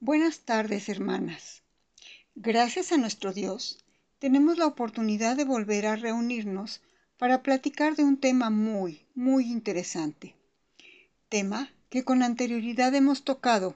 Buenas 0.00 0.40
tardes, 0.40 0.90
hermanas. 0.90 1.62
Gracias 2.34 2.92
a 2.92 2.98
nuestro 2.98 3.32
Dios, 3.32 3.82
tenemos 4.18 4.58
la 4.58 4.66
oportunidad 4.66 5.38
de 5.38 5.46
volver 5.46 5.86
a 5.86 5.96
reunirnos 5.96 6.82
para 7.16 7.42
platicar 7.42 7.96
de 7.96 8.04
un 8.04 8.18
tema 8.18 8.50
muy, 8.50 9.06
muy 9.14 9.50
interesante. 9.50 10.34
Tema 11.30 11.72
que 11.88 12.04
con 12.04 12.22
anterioridad 12.22 12.94
hemos 12.94 13.24
tocado, 13.24 13.74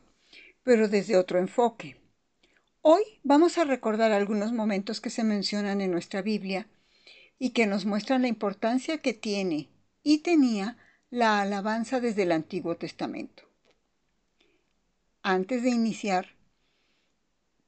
pero 0.63 0.89
desde 0.89 1.17
otro 1.17 1.39
enfoque. 1.39 1.97
Hoy 2.83 3.03
vamos 3.23 3.57
a 3.57 3.65
recordar 3.65 4.13
algunos 4.13 4.53
momentos 4.53 5.01
que 5.01 5.09
se 5.09 5.25
mencionan 5.25 5.81
en 5.81 5.91
nuestra 5.91 6.21
Biblia 6.21 6.69
y 7.39 7.51
que 7.51 7.67
nos 7.67 7.87
muestran 7.87 8.23
la 8.23 8.29
importancia 8.29 8.99
que 8.99 9.15
tiene 9.15 9.71
y 10.03 10.19
tenía 10.19 10.77
la 11.09 11.41
alabanza 11.41 11.99
desde 11.99 12.25
el 12.25 12.33
Antiguo 12.33 12.77
Testamento. 12.77 13.50
Antes 15.23 15.63
de 15.63 15.69
iniciar, 15.69 16.29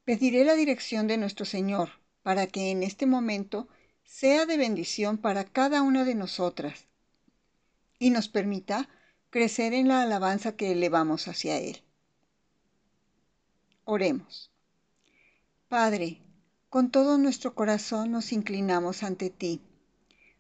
pediré 0.05 0.43
la 0.47 0.55
dirección 0.55 1.07
de 1.07 1.19
nuestro 1.19 1.45
Señor 1.45 1.91
para 2.23 2.47
que 2.47 2.71
en 2.71 2.83
este 2.83 3.05
momento 3.05 3.69
sea 4.05 4.47
de 4.47 4.57
bendición 4.57 5.19
para 5.19 5.45
cada 5.45 5.83
una 5.83 6.07
de 6.07 6.15
nosotras 6.15 6.87
y 7.99 8.09
nos 8.09 8.29
permita 8.29 8.89
crecer 9.29 9.75
en 9.75 9.89
la 9.89 10.01
alabanza 10.01 10.57
que 10.57 10.73
elevamos 10.73 11.29
hacia 11.29 11.59
Él. 11.59 11.83
Oremos. 13.85 14.51
Padre, 15.69 16.23
con 16.71 16.91
todo 16.91 17.19
nuestro 17.19 17.55
corazón 17.55 18.13
nos 18.13 18.33
inclinamos 18.33 19.03
ante 19.03 19.29
ti, 19.29 19.61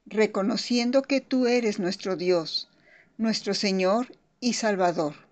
reconociendo 0.06 1.02
que 1.02 1.20
tú 1.20 1.46
eres 1.46 1.78
nuestro 1.78 2.16
Dios, 2.16 2.70
nuestro 3.18 3.52
Señor 3.52 4.16
y 4.40 4.54
Salvador 4.54 5.31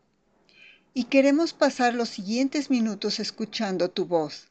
y 0.92 1.04
queremos 1.04 1.52
pasar 1.52 1.94
los 1.94 2.08
siguientes 2.08 2.70
minutos 2.70 3.20
escuchando 3.20 3.90
tu 3.90 4.06
voz, 4.06 4.48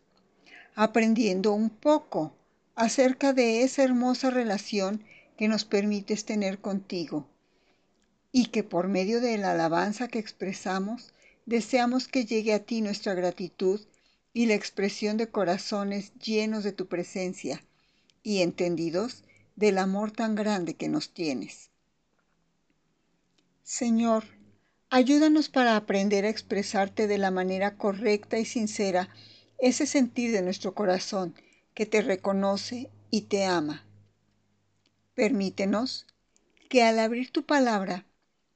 aprendiendo 0.76 1.52
un 1.54 1.70
poco 1.70 2.34
acerca 2.76 3.34
de 3.34 3.64
esa 3.64 3.84
hermosa 3.84 4.30
relación 4.30 5.04
que 5.38 5.48
nos 5.48 5.66
permites 5.66 6.26
tener 6.26 6.60
contigo 6.60 7.28
y 8.32 8.48
que 8.48 8.64
por 8.64 8.88
medio 8.88 9.22
de 9.22 9.38
la 9.38 9.52
alabanza 9.52 10.08
que 10.08 10.20
expresamos, 10.20 11.14
deseamos 11.46 12.08
que 12.08 12.26
llegue 12.26 12.54
a 12.54 12.64
ti 12.64 12.82
nuestra 12.82 13.14
gratitud 13.14 13.82
y 14.34 14.46
la 14.46 14.54
expresión 14.54 15.18
de 15.18 15.30
corazones 15.30 16.14
llenos 16.16 16.64
de 16.64 16.72
tu 16.72 16.88
presencia 16.88 17.64
y 18.24 18.42
entendidos 18.42 19.24
del 19.56 19.78
amor 19.78 20.12
tan 20.12 20.36
grande 20.36 20.76
que 20.76 20.88
nos 20.88 21.14
tienes. 21.14 21.70
Señor, 23.64 24.24
Ayúdanos 24.92 25.50
para 25.50 25.76
aprender 25.76 26.26
a 26.26 26.30
expresarte 26.30 27.06
de 27.06 27.20
la 27.20 27.30
manera 27.30 27.78
correcta 27.78 28.40
y 28.40 28.46
sincera 28.46 29.10
ese 29.60 29.86
sentir 29.86 30.32
de 30.32 30.42
nuestro 30.42 30.74
corazón 30.74 31.36
que 31.76 31.86
te 31.86 32.02
reconoce 32.02 32.90
y 33.12 33.22
te 33.22 33.46
ama. 33.46 33.86
Permítenos 35.14 36.08
que 36.70 36.82
al 36.82 36.98
abrir 36.98 37.30
tu 37.32 37.46
palabra 37.46 38.06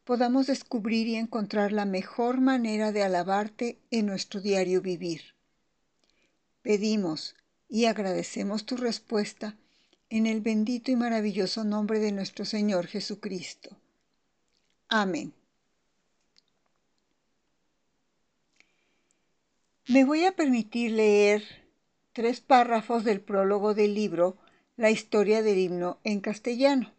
podamos 0.05 0.47
descubrir 0.47 1.07
y 1.07 1.15
encontrar 1.17 1.71
la 1.71 1.85
mejor 1.85 2.41
manera 2.41 2.91
de 2.91 3.03
alabarte 3.03 3.77
en 3.91 4.07
nuestro 4.07 4.41
diario 4.41 4.81
vivir. 4.81 5.35
Pedimos 6.63 7.35
y 7.69 7.85
agradecemos 7.85 8.65
tu 8.65 8.75
respuesta 8.75 9.55
en 10.09 10.25
el 10.25 10.41
bendito 10.41 10.89
y 10.89 10.95
maravilloso 10.95 11.63
nombre 11.63 11.99
de 11.99 12.11
nuestro 12.11 12.43
Señor 12.43 12.87
Jesucristo. 12.87 13.77
Amén. 14.89 15.33
Me 19.87 20.05
voy 20.05 20.23
a 20.23 20.31
permitir 20.31 20.91
leer 20.91 21.43
tres 22.13 22.39
párrafos 22.39 23.03
del 23.03 23.19
prólogo 23.19 23.73
del 23.73 23.93
libro 23.93 24.37
La 24.77 24.91
historia 24.91 25.41
del 25.41 25.57
himno 25.57 25.99
en 26.05 26.21
castellano, 26.21 26.94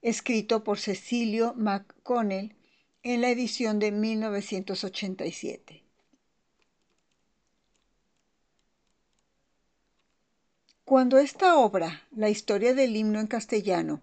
escrito 0.00 0.64
por 0.64 0.78
Cecilio 0.78 1.52
McConnell 1.58 2.56
en 3.02 3.20
la 3.20 3.28
edición 3.28 3.78
de 3.78 3.92
1987. 3.92 5.82
Cuando 10.86 11.18
esta 11.18 11.58
obra, 11.58 12.06
la 12.12 12.30
historia 12.30 12.72
del 12.72 12.96
himno 12.96 13.20
en 13.20 13.26
castellano, 13.26 14.00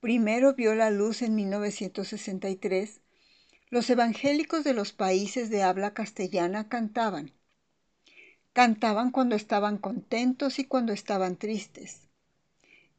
primero 0.00 0.54
vio 0.54 0.74
la 0.74 0.90
luz 0.90 1.22
en 1.22 1.36
1963, 1.36 3.00
los 3.70 3.90
evangélicos 3.90 4.64
de 4.64 4.74
los 4.74 4.92
países 4.92 5.50
de 5.50 5.62
habla 5.62 5.92
castellana 5.94 6.68
cantaban. 6.68 7.32
Cantaban 8.52 9.10
cuando 9.10 9.36
estaban 9.36 9.78
contentos 9.78 10.58
y 10.58 10.64
cuando 10.64 10.92
estaban 10.92 11.36
tristes. 11.36 12.08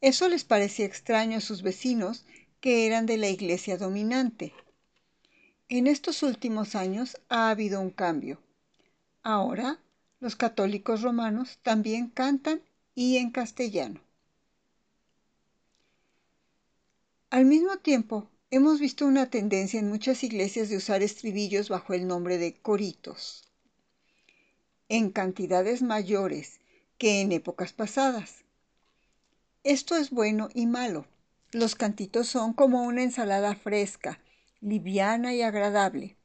Eso 0.02 0.30
les 0.30 0.44
parecía 0.44 0.86
extraño 0.86 1.38
a 1.38 1.42
sus 1.42 1.62
vecinos 1.62 2.26
que 2.62 2.86
eran 2.86 3.06
de 3.06 3.18
la 3.18 3.30
iglesia 3.30 3.78
dominante. 3.78 4.54
En 5.68 5.88
estos 5.88 6.24
últimos 6.24 6.76
años 6.76 7.20
ha 7.30 7.50
habido 7.50 7.82
un 7.82 7.90
cambio. 7.90 8.42
Ahora 9.24 9.80
los 10.20 10.36
católicos 10.36 11.02
romanos 11.02 11.60
también 11.64 12.10
cantan 12.10 12.62
y 12.96 13.18
en 13.18 13.32
castellano. 13.32 14.02
Al 17.30 17.46
mismo 17.46 17.78
tiempo, 17.78 18.30
Hemos 18.52 18.80
visto 18.80 19.06
una 19.06 19.30
tendencia 19.30 19.80
en 19.80 19.90
muchas 19.90 20.24
iglesias 20.24 20.70
de 20.70 20.78
usar 20.78 21.04
estribillos 21.04 21.70
bajo 21.70 21.94
el 21.94 22.08
nombre 22.08 22.40
de 22.40 22.56
coritos, 22.56 23.44
en 24.88 25.12
cantidades 25.12 25.84
mayores 25.84 26.60
que 26.98 27.22
en 27.22 27.32
épocas 27.32 27.74
pasadas. 27.74 28.44
Esto 29.64 29.96
es 29.98 30.10
bueno 30.10 30.50
y 30.56 30.66
malo. 30.66 31.06
Los 31.52 31.76
cantitos 31.76 32.28
son 32.28 32.54
como 32.54 32.82
una 32.82 33.04
ensalada 33.04 33.54
fresca, 33.54 34.20
liviana 34.62 35.36
y 35.36 35.44
agradable. 35.44 36.16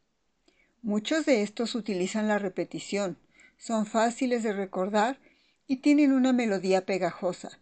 Muchos 0.81 1.27
de 1.27 1.43
estos 1.43 1.75
utilizan 1.75 2.27
la 2.27 2.39
repetición, 2.39 3.19
son 3.59 3.85
fáciles 3.85 4.43
de 4.43 4.55
recordar 4.55 5.19
y 5.67 5.77
tienen 5.77 6.11
una 6.11 6.33
melodía 6.33 6.87
pegajosa. 6.87 7.59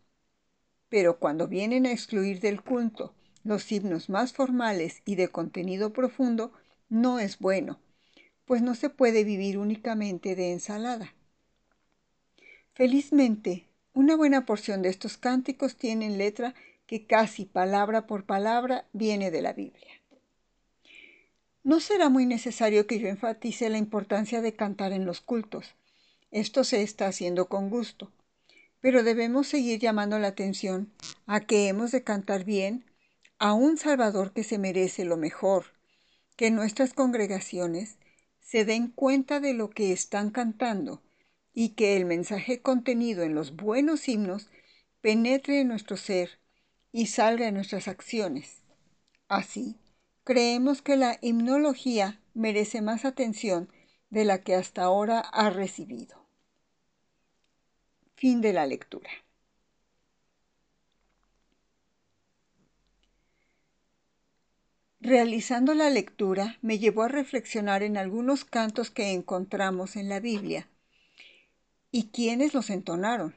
Pero 0.88 1.18
cuando 1.18 1.48
vienen 1.48 1.84
a 1.84 1.90
excluir 1.90 2.38
del 2.38 2.62
culto 2.62 3.12
los 3.44 3.70
himnos 3.70 4.08
más 4.08 4.32
formales 4.32 5.02
y 5.04 5.16
de 5.16 5.28
contenido 5.28 5.92
profundo 5.92 6.52
no 6.88 7.18
es 7.18 7.38
bueno, 7.38 7.80
pues 8.44 8.62
no 8.62 8.74
se 8.74 8.90
puede 8.90 9.24
vivir 9.24 9.58
únicamente 9.58 10.36
de 10.36 10.52
ensalada. 10.52 11.14
Felizmente, 12.74 13.66
una 13.94 14.16
buena 14.16 14.46
porción 14.46 14.82
de 14.82 14.88
estos 14.88 15.16
cánticos 15.18 15.76
tienen 15.76 16.18
letra 16.18 16.54
que 16.86 17.06
casi 17.06 17.44
palabra 17.44 18.06
por 18.06 18.24
palabra 18.24 18.86
viene 18.92 19.30
de 19.30 19.42
la 19.42 19.52
Biblia. 19.52 19.92
No 21.64 21.78
será 21.80 22.08
muy 22.08 22.26
necesario 22.26 22.86
que 22.86 22.98
yo 22.98 23.08
enfatice 23.08 23.70
la 23.70 23.78
importancia 23.78 24.40
de 24.40 24.54
cantar 24.54 24.92
en 24.92 25.04
los 25.04 25.20
cultos. 25.20 25.74
Esto 26.30 26.64
se 26.64 26.82
está 26.82 27.06
haciendo 27.06 27.48
con 27.48 27.70
gusto. 27.70 28.10
Pero 28.80 29.04
debemos 29.04 29.46
seguir 29.46 29.78
llamando 29.78 30.18
la 30.18 30.28
atención 30.28 30.90
a 31.26 31.40
que 31.40 31.68
hemos 31.68 31.92
de 31.92 32.02
cantar 32.02 32.44
bien 32.44 32.84
a 33.42 33.54
un 33.54 33.76
Salvador 33.76 34.32
que 34.32 34.44
se 34.44 34.56
merece 34.56 35.04
lo 35.04 35.16
mejor, 35.16 35.64
que 36.36 36.52
nuestras 36.52 36.94
congregaciones 36.94 37.96
se 38.38 38.64
den 38.64 38.86
cuenta 38.86 39.40
de 39.40 39.52
lo 39.52 39.68
que 39.68 39.90
están 39.90 40.30
cantando 40.30 41.02
y 41.52 41.70
que 41.70 41.96
el 41.96 42.04
mensaje 42.04 42.62
contenido 42.62 43.24
en 43.24 43.34
los 43.34 43.56
buenos 43.56 44.08
himnos 44.08 44.48
penetre 45.00 45.60
en 45.60 45.66
nuestro 45.66 45.96
ser 45.96 46.38
y 46.92 47.06
salga 47.06 47.48
en 47.48 47.54
nuestras 47.54 47.88
acciones. 47.88 48.62
Así, 49.26 49.74
creemos 50.22 50.80
que 50.80 50.94
la 50.94 51.18
himnología 51.20 52.20
merece 52.34 52.80
más 52.80 53.04
atención 53.04 53.68
de 54.08 54.24
la 54.24 54.44
que 54.44 54.54
hasta 54.54 54.84
ahora 54.84 55.18
ha 55.18 55.50
recibido. 55.50 56.28
Fin 58.14 58.40
de 58.40 58.52
la 58.52 58.66
lectura. 58.66 59.10
Realizando 65.04 65.74
la 65.74 65.90
lectura 65.90 66.58
me 66.62 66.78
llevó 66.78 67.02
a 67.02 67.08
reflexionar 67.08 67.82
en 67.82 67.96
algunos 67.96 68.44
cantos 68.44 68.88
que 68.88 69.10
encontramos 69.10 69.96
en 69.96 70.08
la 70.08 70.20
Biblia 70.20 70.68
y 71.90 72.10
quiénes 72.10 72.54
los 72.54 72.70
entonaron. 72.70 73.34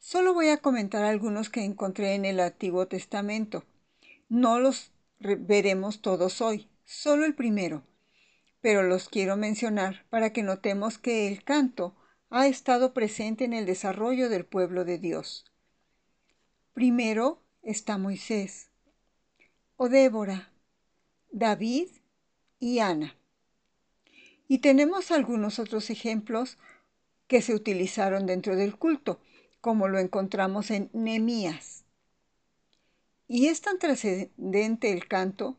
Solo 0.00 0.34
voy 0.34 0.48
a 0.48 0.56
comentar 0.56 1.04
algunos 1.04 1.50
que 1.50 1.62
encontré 1.62 2.16
en 2.16 2.24
el 2.24 2.40
Antiguo 2.40 2.88
Testamento. 2.88 3.64
No 4.28 4.58
los 4.58 4.90
veremos 5.20 6.02
todos 6.02 6.40
hoy, 6.40 6.68
solo 6.84 7.26
el 7.26 7.36
primero, 7.36 7.84
pero 8.60 8.82
los 8.82 9.08
quiero 9.08 9.36
mencionar 9.36 10.04
para 10.10 10.32
que 10.32 10.42
notemos 10.42 10.98
que 10.98 11.28
el 11.28 11.44
canto 11.44 11.94
ha 12.28 12.48
estado 12.48 12.92
presente 12.92 13.44
en 13.44 13.52
el 13.52 13.66
desarrollo 13.66 14.28
del 14.28 14.44
pueblo 14.44 14.84
de 14.84 14.98
Dios. 14.98 15.44
Primero 16.72 17.40
está 17.62 17.98
Moisés 17.98 18.72
o 19.84 19.90
Débora, 19.90 20.50
David 21.30 21.88
y 22.58 22.78
Ana. 22.78 23.14
Y 24.48 24.60
tenemos 24.60 25.10
algunos 25.10 25.58
otros 25.58 25.90
ejemplos 25.90 26.56
que 27.26 27.42
se 27.42 27.54
utilizaron 27.54 28.24
dentro 28.24 28.56
del 28.56 28.78
culto, 28.78 29.20
como 29.60 29.88
lo 29.88 29.98
encontramos 29.98 30.70
en 30.70 30.88
Nehemías. 30.94 31.84
Y 33.28 33.48
es 33.48 33.60
tan 33.60 33.78
trascendente 33.78 34.90
el 34.90 35.06
canto 35.06 35.58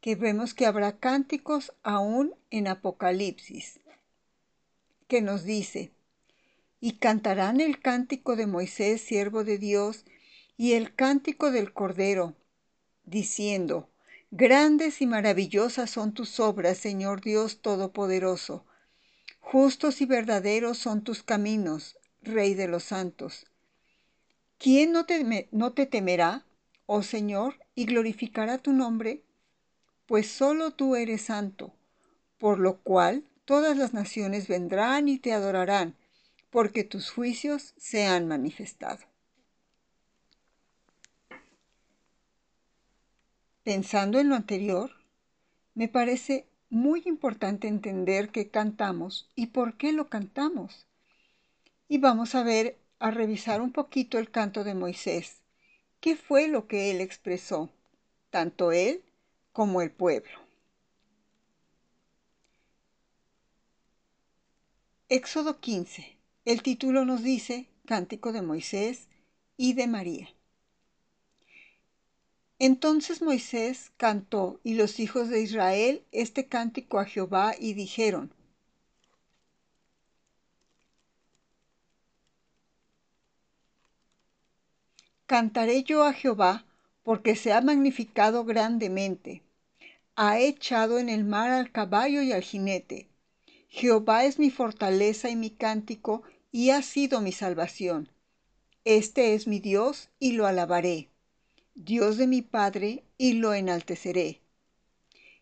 que 0.00 0.14
vemos 0.14 0.54
que 0.54 0.66
habrá 0.66 1.00
cánticos 1.00 1.74
aún 1.82 2.32
en 2.50 2.68
Apocalipsis, 2.68 3.80
que 5.08 5.20
nos 5.20 5.42
dice, 5.42 5.90
y 6.78 6.98
cantarán 6.98 7.60
el 7.60 7.80
cántico 7.80 8.36
de 8.36 8.46
Moisés, 8.46 9.00
siervo 9.00 9.42
de 9.42 9.58
Dios, 9.58 10.04
y 10.56 10.74
el 10.74 10.94
cántico 10.94 11.50
del 11.50 11.72
Cordero, 11.72 12.36
diciendo, 13.04 13.90
Grandes 14.30 15.00
y 15.00 15.06
maravillosas 15.06 15.90
son 15.90 16.12
tus 16.12 16.40
obras, 16.40 16.78
Señor 16.78 17.20
Dios 17.20 17.60
Todopoderoso. 17.60 18.64
Justos 19.40 20.00
y 20.00 20.06
verdaderos 20.06 20.78
son 20.78 21.04
tus 21.04 21.22
caminos, 21.22 21.96
Rey 22.22 22.54
de 22.54 22.66
los 22.66 22.84
santos. 22.84 23.46
¿Quién 24.58 24.92
no 24.92 25.04
te, 25.06 25.48
no 25.52 25.72
te 25.72 25.86
temerá, 25.86 26.46
oh 26.86 27.02
Señor, 27.02 27.54
y 27.74 27.84
glorificará 27.84 28.58
tu 28.58 28.72
nombre? 28.72 29.24
pues 30.06 30.28
solo 30.28 30.72
tú 30.72 30.96
eres 30.96 31.22
santo, 31.22 31.74
por 32.38 32.58
lo 32.58 32.80
cual 32.82 33.24
todas 33.44 33.76
las 33.76 33.94
naciones 33.94 34.48
vendrán 34.48 35.08
y 35.08 35.18
te 35.18 35.32
adorarán, 35.32 35.96
porque 36.50 36.84
tus 36.84 37.10
juicios 37.10 37.74
se 37.76 38.06
han 38.06 38.28
manifestado. 38.28 39.00
Pensando 43.64 44.18
en 44.18 44.28
lo 44.28 44.34
anterior, 44.34 44.90
me 45.74 45.88
parece 45.88 46.46
muy 46.68 47.02
importante 47.06 47.66
entender 47.66 48.28
qué 48.28 48.50
cantamos 48.50 49.30
y 49.34 49.46
por 49.46 49.78
qué 49.78 49.94
lo 49.94 50.10
cantamos. 50.10 50.86
Y 51.88 51.96
vamos 51.96 52.34
a 52.34 52.42
ver, 52.42 52.78
a 52.98 53.10
revisar 53.10 53.62
un 53.62 53.72
poquito 53.72 54.18
el 54.18 54.30
canto 54.30 54.64
de 54.64 54.74
Moisés. 54.74 55.40
¿Qué 56.00 56.14
fue 56.14 56.46
lo 56.46 56.66
que 56.66 56.90
él 56.90 57.00
expresó? 57.00 57.70
Tanto 58.28 58.70
él 58.70 59.02
como 59.52 59.80
el 59.80 59.90
pueblo. 59.90 60.38
Éxodo 65.08 65.60
15. 65.60 66.18
El 66.44 66.62
título 66.62 67.06
nos 67.06 67.22
dice 67.22 67.70
Cántico 67.86 68.32
de 68.32 68.42
Moisés 68.42 69.08
y 69.56 69.72
de 69.72 69.86
María. 69.86 70.33
Entonces 72.58 73.20
Moisés 73.20 73.90
cantó 73.96 74.60
y 74.62 74.74
los 74.74 75.00
hijos 75.00 75.28
de 75.28 75.42
Israel 75.42 76.04
este 76.12 76.46
cántico 76.46 76.98
a 77.00 77.04
Jehová 77.04 77.54
y 77.58 77.74
dijeron, 77.74 78.32
Cantaré 85.26 85.82
yo 85.82 86.04
a 86.04 86.12
Jehová 86.12 86.64
porque 87.02 87.34
se 87.34 87.52
ha 87.52 87.60
magnificado 87.60 88.44
grandemente. 88.44 89.42
Ha 90.16 90.38
echado 90.38 90.98
en 90.98 91.08
el 91.08 91.24
mar 91.24 91.50
al 91.50 91.72
caballo 91.72 92.22
y 92.22 92.32
al 92.32 92.42
jinete. 92.42 93.08
Jehová 93.68 94.24
es 94.24 94.38
mi 94.38 94.50
fortaleza 94.50 95.28
y 95.30 95.36
mi 95.36 95.50
cántico, 95.50 96.22
y 96.52 96.70
ha 96.70 96.82
sido 96.82 97.20
mi 97.20 97.32
salvación. 97.32 98.08
Este 98.84 99.34
es 99.34 99.48
mi 99.48 99.58
Dios, 99.58 100.08
y 100.20 100.32
lo 100.32 100.46
alabaré. 100.46 101.08
Dios 101.76 102.18
de 102.18 102.28
mi 102.28 102.40
Padre, 102.40 103.02
y 103.18 103.32
lo 103.32 103.52
enalteceré. 103.52 104.40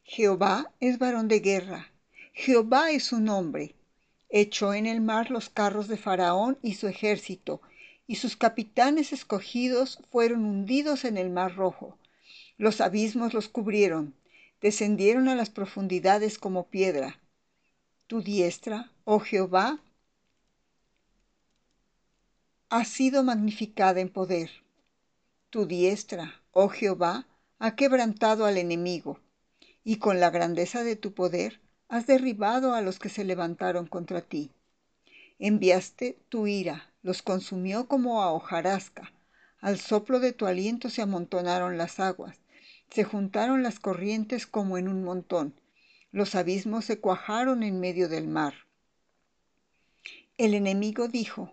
Jehová 0.03 0.73
es 0.81 0.99
varón 0.99 1.29
de 1.29 1.41
guerra. 1.41 1.93
Jehová 2.33 2.91
es 2.91 3.05
su 3.05 3.21
nombre. 3.21 3.75
Echó 4.31 4.73
en 4.73 4.87
el 4.87 5.03
mar 5.03 5.31
los 5.31 5.51
carros 5.51 5.89
de 5.89 5.99
Faraón 5.99 6.59
y 6.63 6.75
su 6.75 6.89
ejército, 6.89 7.61
y 8.07 8.17
sus 8.17 8.37
capitanes 8.37 9.13
escogidos 9.13 9.99
fueron 10.11 10.47
hundidos 10.47 11.05
en 11.05 11.19
el 11.19 11.29
mar 11.29 11.55
rojo. 11.55 11.99
Los 12.57 12.81
abismos 12.81 13.35
los 13.35 13.49
cubrieron, 13.49 14.15
descendieron 14.63 15.29
a 15.29 15.35
las 15.35 15.51
profundidades 15.51 16.39
como 16.39 16.69
piedra. 16.69 17.21
Tu 18.07 18.23
diestra, 18.23 18.91
oh 19.05 19.21
Jehová, 19.21 19.83
ha 22.71 22.85
sido 22.87 23.23
magnificada 23.23 24.01
en 24.01 24.09
poder. 24.09 24.62
Tu 25.53 25.67
diestra, 25.67 26.41
oh 26.53 26.71
Jehová, 26.71 27.27
ha 27.59 27.77
quebrantado 27.77 28.47
al 28.47 28.57
enemigo, 28.57 29.21
y 29.85 29.97
con 29.97 30.19
la 30.19 30.31
grandeza 30.31 30.83
de 30.83 30.97
tu 30.97 31.13
poder 31.13 31.61
has 31.91 32.07
derribado 32.07 32.73
a 32.73 32.81
los 32.81 32.99
que 32.99 33.11
se 33.11 33.23
levantaron 33.23 33.87
contra 33.87 34.23
ti. 34.23 34.51
Enviaste 35.39 36.17
tu 36.31 36.47
ira, 36.47 36.91
los 37.03 37.21
consumió 37.21 37.87
como 37.87 38.23
a 38.23 38.33
hojarasca. 38.33 39.13
Al 39.59 39.79
soplo 39.79 40.21
de 40.21 40.33
tu 40.33 40.47
aliento 40.47 40.89
se 40.89 41.03
amontonaron 41.03 41.77
las 41.77 42.01
aguas, 42.01 42.39
se 42.89 43.05
juntaron 43.05 43.63
las 43.63 43.79
corrientes 43.79 44.47
como 44.47 44.79
en 44.79 44.89
un 44.89 45.05
montón, 45.05 45.61
los 46.13 46.35
abismos 46.35 46.87
se 46.87 46.99
cuajaron 46.99 47.63
en 47.63 47.79
medio 47.79 48.09
del 48.09 48.27
mar. 48.27 48.55
El 50.39 50.55
enemigo 50.55 51.09
dijo, 51.09 51.53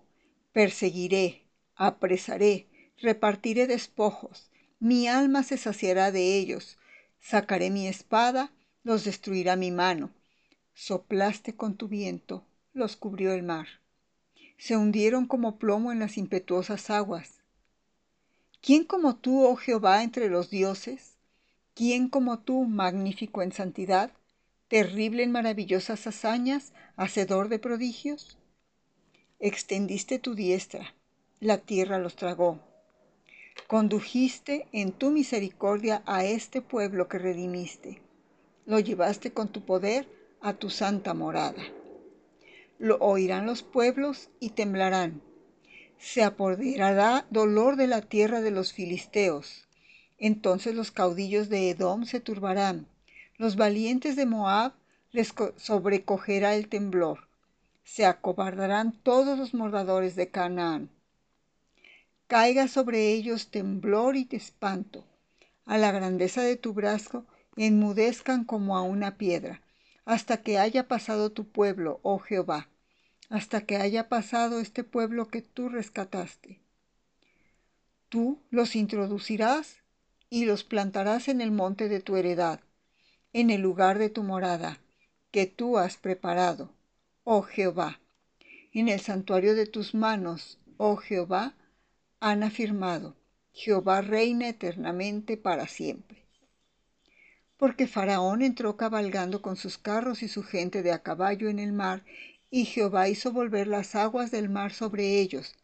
perseguiré, 0.53 1.43
apresaré, 1.75 2.69
repartiré 3.01 3.67
despojos, 3.67 4.49
mi 4.79 5.07
alma 5.07 5.43
se 5.43 5.57
saciará 5.57 6.11
de 6.11 6.37
ellos, 6.37 6.77
sacaré 7.19 7.69
mi 7.69 7.87
espada, 7.87 8.51
los 8.83 9.03
destruirá 9.03 9.55
mi 9.55 9.71
mano. 9.71 10.11
Soplaste 10.73 11.55
con 11.55 11.75
tu 11.75 11.87
viento, 11.87 12.45
los 12.73 12.95
cubrió 12.95 13.33
el 13.33 13.43
mar 13.43 13.67
se 14.59 14.75
hundieron 14.75 15.25
como 15.25 15.57
plomo 15.57 15.93
en 15.93 15.99
las 15.99 16.17
impetuosas 16.17 16.89
aguas. 16.89 17.39
¿Quién 18.61 18.83
como 18.83 19.15
tú, 19.15 19.45
oh 19.45 19.55
Jehová, 19.55 20.03
entre 20.03 20.29
los 20.29 20.49
dioses? 20.49 21.15
¿Quién 21.73 22.09
como 22.09 22.39
tú, 22.39 22.65
magnífico 22.65 23.41
en 23.41 23.53
santidad, 23.53 24.11
terrible 24.67 25.23
en 25.23 25.31
maravillosas 25.31 26.05
hazañas, 26.05 26.73
hacedor 26.97 27.47
de 27.47 27.57
prodigios? 27.59 28.37
Extendiste 29.39 30.19
tu 30.19 30.35
diestra, 30.35 30.93
la 31.39 31.59
tierra 31.59 31.97
los 31.97 32.17
tragó. 32.17 32.59
Condujiste 33.69 34.65
en 34.71 34.93
tu 34.93 35.11
misericordia 35.11 36.01
a 36.07 36.25
este 36.25 36.59
pueblo 36.59 37.07
que 37.07 37.19
redimiste. 37.19 38.01
Lo 38.65 38.79
llevaste 38.79 39.31
con 39.31 39.49
tu 39.49 39.63
poder 39.63 40.07
a 40.41 40.53
tu 40.55 40.71
santa 40.71 41.13
morada. 41.13 41.61
Lo 42.79 42.97
oirán 42.97 43.45
los 43.45 43.61
pueblos 43.61 44.31
y 44.39 44.49
temblarán. 44.49 45.21
Se 45.99 46.23
apoderará 46.23 47.27
dolor 47.29 47.75
de 47.75 47.85
la 47.85 48.01
tierra 48.01 48.41
de 48.41 48.49
los 48.49 48.73
filisteos. 48.73 49.67
Entonces 50.17 50.73
los 50.73 50.89
caudillos 50.89 51.47
de 51.49 51.69
Edom 51.69 52.05
se 52.05 52.19
turbarán. 52.19 52.87
Los 53.37 53.55
valientes 53.55 54.15
de 54.15 54.25
Moab 54.25 54.73
les 55.11 55.31
sobrecogerá 55.57 56.55
el 56.55 56.69
temblor. 56.69 57.27
Se 57.83 58.07
acobardarán 58.07 58.93
todos 59.03 59.37
los 59.37 59.53
mordadores 59.53 60.15
de 60.15 60.31
Canaán. 60.31 60.89
Caiga 62.29 62.67
sobre 62.67 63.11
ellos 63.11 63.49
temblor 63.49 64.15
y 64.15 64.27
espanto. 64.29 65.03
A 65.65 65.79
la 65.79 65.91
grandeza 65.91 66.43
de 66.43 66.57
tu 66.57 66.73
brazo 66.73 67.25
enmudezcan 67.55 68.43
como 68.43 68.77
a 68.77 68.83
una 68.83 69.17
piedra 69.17 69.63
hasta 70.05 70.43
que 70.43 70.59
haya 70.59 70.87
pasado 70.87 71.31
tu 71.31 71.49
pueblo, 71.49 71.99
oh 72.03 72.19
Jehová, 72.19 72.69
hasta 73.29 73.61
que 73.61 73.77
haya 73.77 74.09
pasado 74.09 74.59
este 74.59 74.83
pueblo 74.83 75.27
que 75.27 75.41
tú 75.41 75.69
rescataste. 75.69 76.61
Tú 78.09 78.43
los 78.51 78.75
introducirás 78.75 79.77
y 80.29 80.45
los 80.45 80.63
plantarás 80.63 81.29
en 81.29 81.41
el 81.41 81.49
monte 81.49 81.89
de 81.89 81.99
tu 81.99 82.15
heredad, 82.15 82.59
en 83.33 83.49
el 83.49 83.61
lugar 83.61 83.97
de 83.97 84.11
tu 84.11 84.21
morada, 84.21 84.79
que 85.31 85.47
tú 85.47 85.79
has 85.79 85.97
preparado, 85.97 86.75
oh 87.23 87.41
Jehová. 87.41 87.99
En 88.71 88.87
el 88.87 88.99
santuario 88.99 89.55
de 89.55 89.65
tus 89.65 89.95
manos, 89.95 90.59
oh 90.77 90.95
Jehová, 90.95 91.55
han 92.19 92.43
afirmado, 92.43 93.15
Jehová 93.53 94.01
reina 94.01 94.47
eternamente 94.47 95.37
para 95.37 95.67
siempre 95.67 96.19
porque 97.59 97.87
Faraón 97.87 98.41
entró 98.41 98.77
cabalgando 98.77 99.41
con 99.41 99.57
sus 99.57 99.77
carros 99.77 100.23
y 100.23 100.29
su 100.29 100.43
gente 100.43 100.81
de 100.81 100.93
a 100.93 101.03
caballo 101.03 101.49
en 101.49 101.59
el 101.59 101.73
mar, 101.73 102.05
y 102.49 102.63
Jehová 102.63 103.09
hizo 103.09 103.33
volver 103.33 103.67
las 103.67 103.95
aguas 103.95 104.31
del 104.31 104.47
mar 104.47 104.71
sobre 104.71 105.19
ellos. 105.19 105.55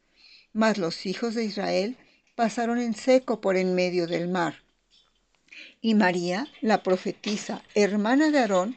Mas 0.52 0.78
los 0.78 1.06
hijos 1.06 1.36
de 1.36 1.46
Israel 1.46 1.98
pasaron 2.36 2.80
en 2.80 2.96
seco 2.96 3.40
por 3.40 3.56
en 3.56 3.76
medio 3.76 4.08
del 4.08 4.28
mar. 4.28 4.56
Y 5.80 5.96
María, 5.96 6.50
la 6.60 6.84
profetisa, 6.84 7.64
hermana 7.76 8.30
de 8.30 8.40
Aarón, 8.40 8.76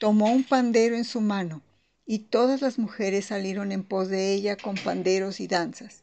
tomó 0.00 0.32
un 0.32 0.42
pandero 0.42 0.96
en 0.96 1.04
su 1.04 1.20
mano, 1.20 1.62
y 2.04 2.18
todas 2.18 2.62
las 2.62 2.80
mujeres 2.80 3.26
salieron 3.26 3.70
en 3.70 3.84
pos 3.84 4.08
de 4.08 4.34
ella 4.34 4.56
con 4.56 4.74
panderos 4.74 5.38
y 5.38 5.46
danzas. 5.46 6.02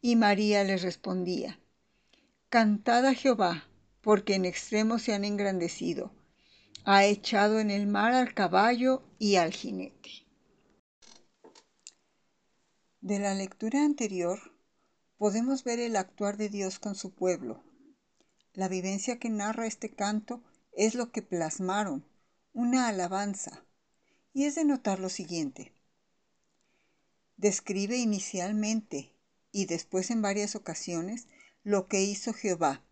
Y 0.00 0.16
María 0.16 0.62
les 0.64 0.82
respondía, 0.82 1.58
Cantad 2.48 3.04
a 3.04 3.14
Jehová, 3.14 3.68
porque 4.00 4.34
en 4.34 4.44
extremo 4.44 4.98
se 4.98 5.12
han 5.12 5.24
engrandecido. 5.24 6.12
ha 6.84 7.04
echado 7.04 7.60
en 7.60 7.70
el 7.70 7.86
mar 7.86 8.14
al 8.14 8.32
caballo 8.32 9.02
y 9.18 9.36
al 9.36 9.52
jinete. 9.52 10.26
De 13.00 13.18
la 13.18 13.34
lectura 13.34 13.84
anterior 13.84 14.38
podemos 15.18 15.64
ver 15.64 15.80
el 15.80 15.96
actuar 15.96 16.36
de 16.36 16.48
Dios 16.48 16.78
con 16.78 16.94
su 16.94 17.10
pueblo. 17.10 17.62
La 18.54 18.68
vivencia 18.68 19.18
que 19.18 19.28
narra 19.28 19.66
este 19.66 19.90
canto 19.90 20.42
es 20.72 20.94
lo 20.94 21.12
que 21.12 21.22
plasmaron, 21.22 22.06
una 22.54 22.88
alabanza, 22.88 23.64
y 24.32 24.44
es 24.44 24.54
de 24.54 24.64
notar 24.64 25.00
lo 25.00 25.08
siguiente. 25.08 25.72
Describe 27.36 27.98
inicialmente 27.98 29.17
y 29.52 29.66
después 29.66 30.10
en 30.10 30.22
varias 30.22 30.54
ocasiones 30.54 31.28
lo 31.62 31.86
que 31.86 32.02
hizo 32.02 32.32
Jehová. 32.32 32.84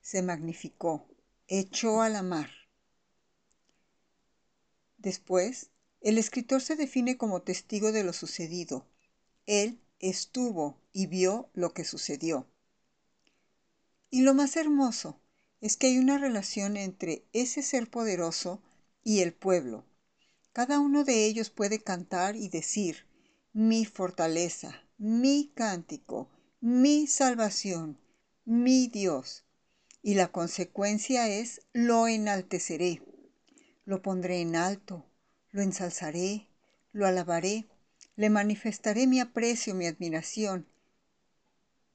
Se 0.00 0.22
magnificó, 0.22 1.06
echó 1.48 2.00
a 2.02 2.08
la 2.08 2.22
mar. 2.22 2.50
Después, 4.98 5.70
el 6.00 6.18
escritor 6.18 6.60
se 6.62 6.76
define 6.76 7.16
como 7.16 7.42
testigo 7.42 7.92
de 7.92 8.04
lo 8.04 8.12
sucedido. 8.12 8.86
Él 9.46 9.80
estuvo 9.98 10.80
y 10.92 11.06
vio 11.06 11.50
lo 11.54 11.72
que 11.72 11.84
sucedió. 11.84 12.46
Y 14.10 14.22
lo 14.22 14.34
más 14.34 14.56
hermoso 14.56 15.20
es 15.60 15.76
que 15.76 15.88
hay 15.88 15.98
una 15.98 16.18
relación 16.18 16.76
entre 16.76 17.24
ese 17.32 17.62
ser 17.62 17.90
poderoso 17.90 18.62
y 19.02 19.20
el 19.20 19.32
pueblo. 19.32 19.84
Cada 20.52 20.78
uno 20.78 21.04
de 21.04 21.26
ellos 21.26 21.50
puede 21.50 21.82
cantar 21.82 22.36
y 22.36 22.48
decir, 22.48 23.06
mi 23.52 23.84
fortaleza, 23.84 24.85
mi 24.98 25.52
cántico, 25.54 26.30
mi 26.60 27.06
salvación, 27.06 27.98
mi 28.44 28.88
Dios. 28.88 29.44
Y 30.02 30.14
la 30.14 30.28
consecuencia 30.28 31.28
es, 31.28 31.62
lo 31.72 32.06
enalteceré, 32.06 33.02
lo 33.84 34.02
pondré 34.02 34.40
en 34.40 34.56
alto, 34.56 35.04
lo 35.50 35.62
ensalzaré, 35.62 36.48
lo 36.92 37.06
alabaré, 37.06 37.66
le 38.14 38.30
manifestaré 38.30 39.06
mi 39.06 39.20
aprecio, 39.20 39.74
mi 39.74 39.86
admiración. 39.86 40.66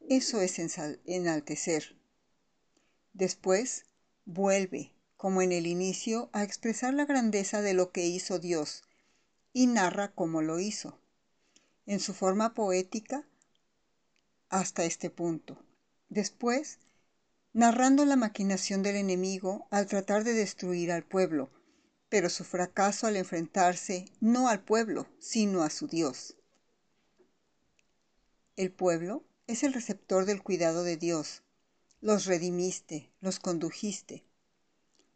Eso 0.09 0.41
es 0.41 0.59
enaltecer. 1.05 1.95
Después 3.13 3.85
vuelve, 4.25 4.93
como 5.17 5.41
en 5.41 5.51
el 5.51 5.67
inicio, 5.67 6.29
a 6.33 6.43
expresar 6.43 6.93
la 6.93 7.05
grandeza 7.05 7.61
de 7.61 7.73
lo 7.73 7.91
que 7.91 8.05
hizo 8.05 8.39
Dios 8.39 8.83
y 9.53 9.67
narra 9.67 10.13
cómo 10.13 10.41
lo 10.41 10.59
hizo, 10.59 10.99
en 11.91 11.99
su 11.99 12.13
forma 12.13 12.53
poética 12.53 13.27
hasta 14.47 14.85
este 14.85 15.09
punto. 15.09 15.61
Después, 16.07 16.79
narrando 17.51 18.05
la 18.05 18.15
maquinación 18.15 18.81
del 18.81 18.95
enemigo 18.95 19.67
al 19.71 19.87
tratar 19.87 20.23
de 20.23 20.31
destruir 20.31 20.93
al 20.93 21.03
pueblo, 21.03 21.51
pero 22.07 22.29
su 22.29 22.45
fracaso 22.45 23.07
al 23.07 23.17
enfrentarse 23.17 24.05
no 24.21 24.47
al 24.47 24.63
pueblo, 24.63 25.05
sino 25.19 25.63
a 25.63 25.69
su 25.69 25.87
Dios. 25.87 26.37
El 28.55 28.71
pueblo 28.71 29.25
es 29.47 29.63
el 29.63 29.73
receptor 29.73 30.23
del 30.23 30.41
cuidado 30.41 30.85
de 30.85 30.95
Dios, 30.95 31.43
los 31.99 32.25
redimiste, 32.25 33.11
los 33.19 33.39
condujiste, 33.39 34.23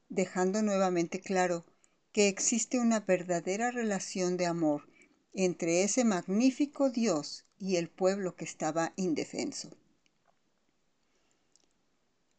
dejando 0.10 0.62
nuevamente 0.62 1.22
claro 1.22 1.66
que 2.12 2.28
existe 2.28 2.80
una 2.80 3.00
verdadera 3.00 3.72
relación 3.72 4.36
de 4.36 4.48
amor 4.48 4.90
entre 5.36 5.84
ese 5.84 6.06
magnífico 6.06 6.90
Dios 6.90 7.46
y 7.60 7.76
el 7.76 7.90
pueblo 7.90 8.36
que 8.36 8.46
estaba 8.46 8.94
indefenso. 8.96 9.70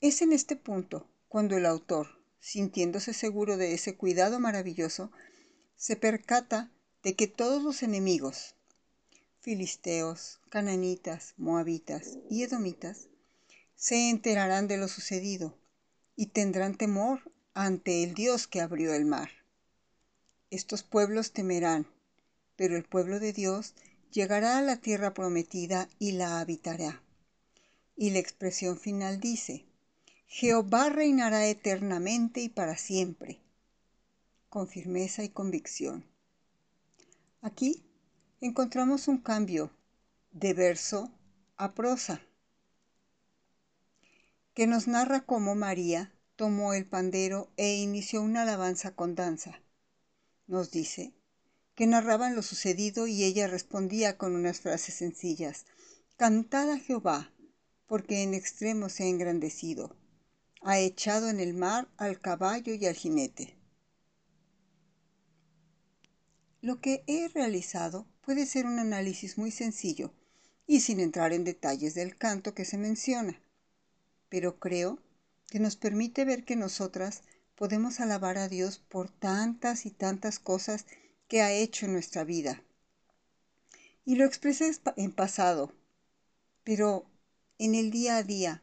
Es 0.01 0.23
en 0.23 0.33
este 0.33 0.57
punto 0.57 1.07
cuando 1.29 1.57
el 1.57 1.67
autor, 1.67 2.09
sintiéndose 2.41 3.13
seguro 3.13 3.57
de 3.57 3.75
ese 3.75 3.97
cuidado 3.97 4.41
maravilloso, 4.41 5.11
se 5.77 5.97
percata 5.97 6.71
de 7.03 7.15
que 7.15 7.27
todos 7.27 7.63
los 7.63 7.83
enemigos, 7.83 8.55
filisteos, 9.41 10.41
cananitas, 10.51 11.35
moabitas 11.37 12.19
y 12.31 12.43
edomitas, 12.43 13.09
se 13.75 14.09
enterarán 14.09 14.69
de 14.69 14.79
lo 14.79 14.89
sucedido 14.89 15.59
y 16.17 16.27
tendrán 16.27 16.77
temor 16.77 17.31
ante 17.53 18.03
el 18.03 18.15
Dios 18.15 18.47
que 18.47 18.61
abrió 18.61 18.95
el 18.95 19.05
mar. 19.05 19.31
Estos 20.51 20.83
pueblos 20.83 21.33
temerán, 21.33 21.87
pero 22.57 22.77
el 22.77 22.85
pueblo 22.85 23.21
de 23.21 23.33
Dios 23.33 23.75
llegará 24.11 24.59
a 24.59 24.63
la 24.63 24.77
tierra 24.77 25.15
prometida 25.15 25.89
y 25.99 26.13
la 26.13 26.41
habitará. 26.41 27.03
Y 27.97 28.11
la 28.11 28.19
expresión 28.19 28.79
final 28.79 29.21
dice, 29.21 29.65
Jehová 30.27 30.91
reinará 30.91 31.47
eternamente 31.47 32.41
y 32.41 32.49
para 32.49 32.77
siempre, 32.77 33.41
con 34.49 34.69
firmeza 34.69 35.23
y 35.23 35.29
convicción. 35.29 36.05
Aquí 37.43 37.85
encontramos 38.41 39.09
un 39.09 39.19
cambio 39.19 39.71
de 40.33 40.53
verso 40.53 41.11
a 41.57 41.75
prosa 41.75 42.21
que 44.53 44.67
nos 44.67 44.89
narra 44.89 45.27
cómo 45.27 45.55
María 45.55 46.13
tomó 46.35 46.73
el 46.73 46.87
pandero 46.87 47.51
e 47.57 47.77
inició 47.77 48.23
una 48.23 48.43
alabanza 48.43 48.95
con 48.95 49.15
danza. 49.15 49.61
Nos 50.47 50.71
dice 50.71 51.13
que 51.77 51.87
narraban 51.87 52.35
lo 52.35 52.43
sucedido 52.43 53.07
y 53.07 53.23
ella 53.23 53.47
respondía 53.47 54.19
con 54.19 54.35
unas 54.35 54.61
frases 54.61 54.97
sencillas. 54.97 55.67
Cantad 56.17 56.71
a 56.73 56.79
Jehová, 56.81 57.33
porque 57.87 58.25
en 58.25 58.35
extremo 58.35 58.89
se 58.89 59.05
ha 59.05 59.07
engrandecido. 59.07 59.95
Ha 60.63 60.81
echado 60.81 61.29
en 61.29 61.39
el 61.39 61.55
mar 61.55 61.87
al 61.97 62.21
caballo 62.21 62.75
y 62.75 62.85
al 62.87 62.97
jinete. 62.97 63.55
Lo 66.61 66.81
que 66.81 67.05
he 67.07 67.29
realizado 67.29 68.09
puede 68.23 68.47
ser 68.47 68.67
un 68.67 68.81
análisis 68.81 69.39
muy 69.39 69.53
sencillo 69.53 70.13
y 70.67 70.81
sin 70.81 70.99
entrar 70.99 71.33
en 71.33 71.45
detalles 71.45 71.95
del 71.95 72.17
canto 72.17 72.55
que 72.55 72.65
se 72.65 72.77
menciona 72.77 73.41
pero 74.29 74.59
creo 74.59 74.99
que 75.49 75.61
nos 75.61 75.77
permite 75.77 76.25
ver 76.25 76.45
que 76.45 76.57
nosotras 76.57 77.23
podemos 77.55 78.01
alabar 78.01 78.39
a 78.39 78.49
Dios 78.49 78.79
por 78.79 79.09
tantas 79.09 79.87
y 79.87 79.91
tantas 79.91 80.39
cosas 80.39 80.87
que 81.29 81.43
ha 81.43 81.53
hecho 81.53 81.87
en 81.87 81.93
nuestra 81.93 82.25
vida. 82.25 82.63
Y 84.05 84.15
lo 84.15 84.25
expresé 84.25 84.71
en 84.97 85.13
pasado, 85.13 85.73
pero 86.63 87.07
en 87.59 87.75
el 87.75 87.91
día 87.91 88.17
a 88.17 88.23
día, 88.23 88.63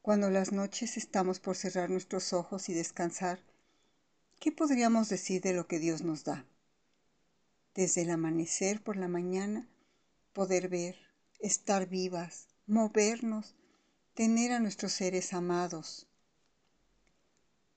cuando 0.00 0.30
las 0.30 0.52
noches 0.52 0.96
estamos 0.96 1.40
por 1.40 1.56
cerrar 1.56 1.90
nuestros 1.90 2.32
ojos 2.32 2.68
y 2.68 2.74
descansar, 2.74 3.40
¿qué 4.38 4.52
podríamos 4.52 5.08
decir 5.08 5.42
de 5.42 5.52
lo 5.52 5.66
que 5.66 5.78
Dios 5.78 6.02
nos 6.02 6.24
da? 6.24 6.44
Desde 7.74 8.02
el 8.02 8.10
amanecer 8.10 8.82
por 8.82 8.96
la 8.96 9.08
mañana, 9.08 9.68
poder 10.32 10.68
ver, 10.68 10.96
estar 11.40 11.88
vivas, 11.88 12.48
movernos, 12.66 13.54
tener 14.14 14.52
a 14.52 14.60
nuestros 14.60 14.92
seres 14.92 15.32
amados, 15.32 16.06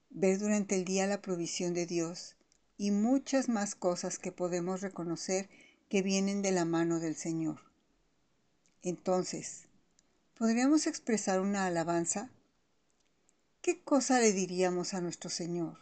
ver 0.10 0.38
durante 0.38 0.76
el 0.76 0.86
día 0.86 1.08
la 1.08 1.22
provisión 1.22 1.74
de 1.74 1.86
Dios 1.86 2.35
y 2.78 2.92
muchas 2.92 3.50
más 3.50 3.76
cosas 3.76 4.20
que 4.20 4.32
podemos 4.32 4.82
reconocer 4.82 5.50
que 5.90 6.02
vienen 6.02 6.42
de 6.42 6.52
la 6.52 6.66
mano 6.66 7.00
del 7.00 7.16
Señor. 7.16 7.62
Entonces, 8.82 9.68
¿podríamos 10.38 10.88
expresar 10.88 11.40
una 11.40 11.66
alabanza? 11.66 12.30
¿Qué 13.62 13.82
cosa 13.82 14.20
le 14.20 14.34
diríamos 14.34 14.94
a 14.94 15.02
nuestro 15.02 15.30
Señor? 15.30 15.78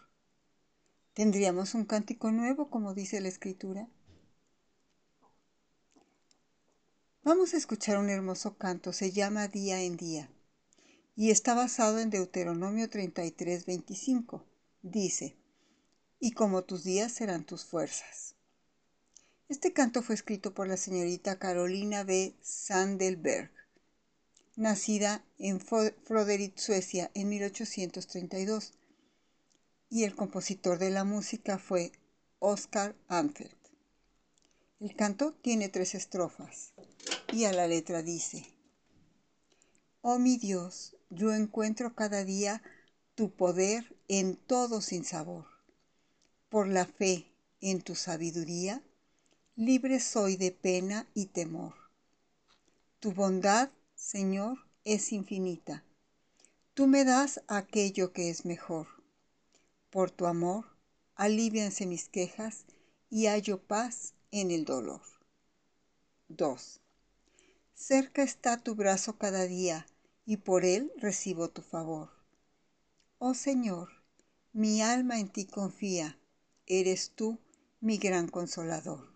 ¿Tendríamos 1.13 1.73
un 1.75 1.85
cántico 1.85 2.31
nuevo, 2.31 2.69
como 2.69 2.93
dice 2.93 3.21
la 3.21 3.27
Escritura? 3.27 3.87
Vamos 7.23 7.53
a 7.53 7.57
escuchar 7.57 7.97
un 7.97 8.09
hermoso 8.09 8.57
canto, 8.57 8.93
se 8.93 9.11
llama 9.11 9.47
Día 9.47 9.81
en 9.81 9.95
Día 9.95 10.29
y 11.15 11.31
está 11.31 11.53
basado 11.53 11.99
en 11.99 12.09
Deuteronomio 12.09 12.89
33, 12.89 13.65
25. 13.65 14.45
Dice, 14.81 15.37
y 16.23 16.31
como 16.31 16.63
tus 16.63 16.85
días 16.85 17.11
serán 17.11 17.43
tus 17.43 17.65
fuerzas. 17.65 18.35
Este 19.49 19.73
canto 19.73 20.01
fue 20.01 20.15
escrito 20.15 20.53
por 20.53 20.69
la 20.69 20.77
señorita 20.77 21.37
Carolina 21.37 22.05
B. 22.05 22.33
Sandelberg, 22.41 23.51
nacida 24.55 25.25
en 25.37 25.59
Froderit, 25.59 26.57
Suecia, 26.57 27.11
en 27.13 27.27
1832, 27.27 28.71
y 29.89 30.05
el 30.05 30.15
compositor 30.15 30.79
de 30.79 30.91
la 30.91 31.03
música 31.03 31.59
fue 31.59 31.91
Oscar 32.39 32.95
Anfeld. 33.09 33.57
El 34.79 34.95
canto 34.95 35.33
tiene 35.33 35.67
tres 35.67 35.93
estrofas 35.93 36.71
y 37.33 37.43
a 37.43 37.51
la 37.51 37.67
letra 37.67 38.01
dice, 38.01 38.45
Oh 39.99 40.19
mi 40.19 40.37
Dios, 40.37 40.95
yo 41.09 41.33
encuentro 41.33 41.95
cada 41.95 42.23
día 42.23 42.63
tu 43.13 43.35
poder 43.35 43.93
en 44.07 44.37
todo 44.37 44.79
sin 44.79 45.03
sabor. 45.03 45.52
Por 46.53 46.67
la 46.67 46.85
fe 46.85 47.25
en 47.61 47.81
tu 47.81 47.95
sabiduría, 47.95 48.83
libre 49.55 49.99
soy 49.99 50.37
de 50.37 50.51
pena 50.51 51.07
y 51.15 51.25
temor. 51.25 51.73
Tu 52.99 53.11
bondad, 53.11 53.71
Señor, 53.95 54.59
es 54.83 55.13
infinita. 55.13 55.83
Tú 56.75 56.85
me 56.85 57.05
das 57.05 57.41
aquello 57.47 58.13
que 58.13 58.29
es 58.29 58.45
mejor. 58.45 58.85
Por 59.89 60.11
tu 60.11 60.27
amor, 60.27 60.65
alivianse 61.15 61.87
mis 61.87 62.07
quejas 62.07 62.65
y 63.09 63.25
hallo 63.25 63.57
paz 63.57 64.13
en 64.29 64.51
el 64.51 64.63
dolor. 64.63 65.01
2. 66.27 66.81
Cerca 67.73 68.21
está 68.21 68.57
tu 68.57 68.75
brazo 68.75 69.17
cada 69.17 69.47
día, 69.47 69.87
y 70.23 70.37
por 70.37 70.65
él 70.65 70.91
recibo 70.97 71.49
tu 71.49 71.63
favor. 71.63 72.11
Oh 73.17 73.33
Señor, 73.33 73.89
mi 74.51 74.83
alma 74.83 75.19
en 75.19 75.29
ti 75.29 75.45
confía, 75.47 76.19
eres 76.67 77.11
tú 77.11 77.39
mi 77.81 77.97
gran 77.97 78.27
consolador. 78.27 79.11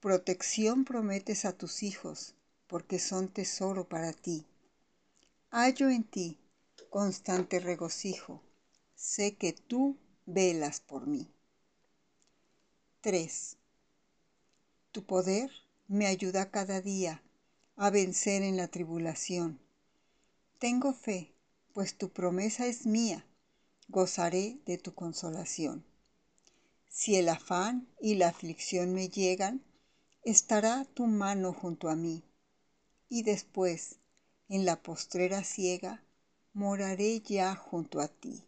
Protección 0.00 0.84
prometes 0.84 1.44
a 1.44 1.52
tus 1.52 1.82
hijos, 1.82 2.34
porque 2.66 2.98
son 2.98 3.28
tesoro 3.28 3.88
para 3.88 4.12
ti. 4.12 4.46
Hallo 5.50 5.88
en 5.90 6.04
ti 6.04 6.38
constante 6.94 7.58
regocijo, 7.58 8.40
sé 8.94 9.34
que 9.34 9.52
tú 9.52 9.98
velas 10.26 10.78
por 10.78 11.08
mí. 11.08 11.28
3. 13.00 13.56
Tu 14.92 15.04
poder 15.04 15.50
me 15.88 16.06
ayuda 16.06 16.52
cada 16.52 16.80
día 16.80 17.20
a 17.74 17.90
vencer 17.90 18.44
en 18.44 18.56
la 18.56 18.68
tribulación. 18.68 19.58
Tengo 20.60 20.94
fe, 20.94 21.34
pues 21.72 21.98
tu 21.98 22.10
promesa 22.10 22.66
es 22.66 22.86
mía, 22.86 23.26
gozaré 23.88 24.58
de 24.66 24.78
tu 24.78 24.94
consolación. 24.94 25.84
Si 26.88 27.16
el 27.16 27.28
afán 27.28 27.88
y 28.00 28.14
la 28.14 28.28
aflicción 28.28 28.94
me 28.94 29.08
llegan, 29.08 29.62
estará 30.22 30.84
tu 30.84 31.06
mano 31.06 31.52
junto 31.52 31.88
a 31.88 31.96
mí, 31.96 32.22
y 33.08 33.22
después, 33.22 33.96
en 34.48 34.64
la 34.64 34.82
postrera 34.82 35.44
ciega, 35.44 36.04
moraré 36.52 37.20
ya 37.20 37.54
junto 37.56 38.00
a 38.00 38.08
ti. 38.08 38.44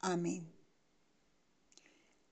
Amén. 0.00 0.52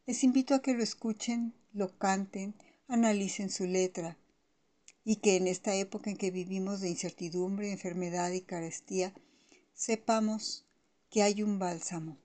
Les 0.07 0.25
invito 0.25 0.55
a 0.55 0.63
que 0.63 0.75
lo 0.75 0.83
escuchen, 0.83 1.55
lo 1.73 1.97
canten, 1.97 2.55
analicen 2.89 3.49
su 3.51 3.65
letra 3.65 4.19
y 5.05 5.17
que 5.17 5.37
en 5.37 5.47
esta 5.47 5.75
época 5.75 6.11
en 6.11 6.17
que 6.17 6.31
vivimos 6.31 6.81
de 6.81 6.91
incertidumbre, 6.91 7.73
enfermedad 7.73 8.31
y 8.33 8.43
carestía, 8.43 9.15
sepamos 9.73 10.67
que 11.13 11.23
hay 11.23 11.43
un 11.43 11.59
bálsamo, 11.59 12.17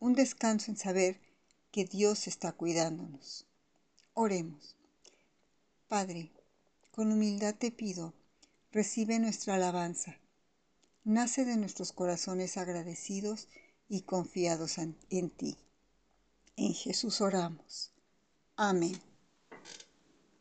un 0.00 0.14
descanso 0.14 0.72
en 0.72 0.76
saber 0.76 1.20
que 1.70 1.84
Dios 1.84 2.26
está 2.26 2.50
cuidándonos. 2.52 3.46
Oremos. 4.14 4.76
Padre, 5.86 6.32
con 6.90 7.12
humildad 7.12 7.54
te 7.54 7.70
pido, 7.70 8.14
recibe 8.72 9.20
nuestra 9.20 9.54
alabanza. 9.54 10.18
Nace 11.04 11.44
de 11.44 11.56
nuestros 11.56 11.92
corazones 11.92 12.56
agradecidos 12.56 13.46
y 13.88 14.02
confiados 14.02 14.76
en, 14.78 15.30
ti. 15.30 15.56
En 16.56 16.74
Jesús 16.74 17.20
oramos. 17.20 17.92
Amén. 18.56 19.00